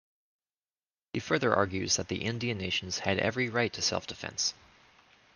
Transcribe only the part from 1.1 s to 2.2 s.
He further argues that